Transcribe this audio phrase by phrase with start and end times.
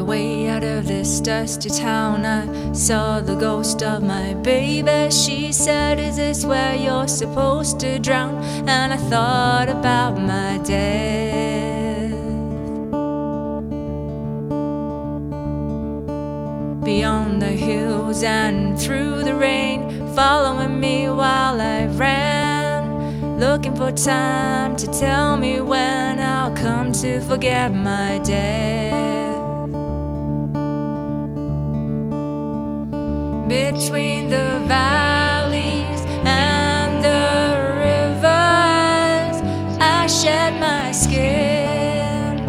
[0.00, 5.10] out of this dusty town, I saw the ghost of my baby.
[5.10, 8.36] She said, Is this where you're supposed to drown?
[8.68, 12.12] And I thought about my death.
[16.84, 23.38] Beyond the hills and through the rain, following me while I ran.
[23.40, 29.27] Looking for time to tell me when I'll come to forget my death.
[33.48, 39.36] Between the valleys and the rivers.
[39.80, 42.44] I shed my skin,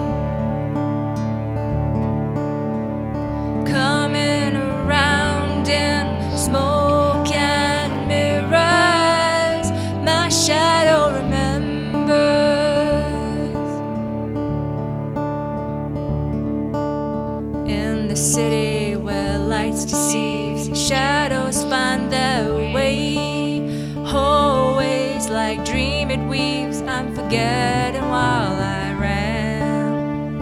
[3.66, 9.72] coming around in smoke and mirrors.
[10.04, 12.10] My shadow remembers
[17.70, 20.29] in the city where lights deceive
[25.50, 30.38] like dream it weaves, I'm forgetting while I ran.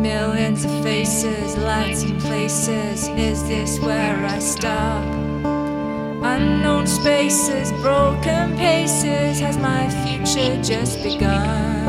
[0.00, 3.08] Millions of faces, lights and places.
[3.08, 5.04] Is this where I stop?
[6.34, 9.40] Unknown spaces, broken paces.
[9.40, 11.82] Has my future just begun?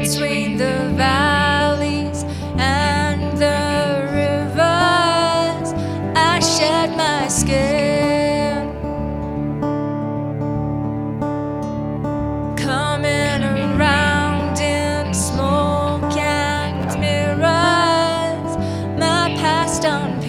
[0.00, 0.92] between the
[6.88, 8.72] I my skin,
[12.56, 18.56] coming around in smoke and mirrors.
[18.98, 20.20] My past on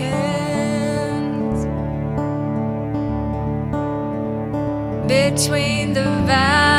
[5.07, 6.78] between the valleys